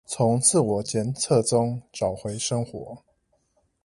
[0.07, 3.03] 從自我檢測中找回生活